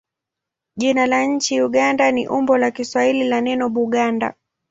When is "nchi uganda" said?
1.25-2.11